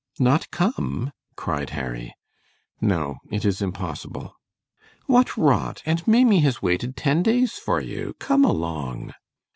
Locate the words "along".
8.43-9.13